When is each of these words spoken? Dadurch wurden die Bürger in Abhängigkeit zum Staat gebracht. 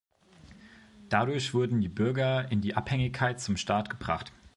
Dadurch 1.09 1.53
wurden 1.53 1.79
die 1.79 1.87
Bürger 1.87 2.51
in 2.51 2.73
Abhängigkeit 2.73 3.39
zum 3.39 3.55
Staat 3.55 3.91
gebracht. 3.91 4.31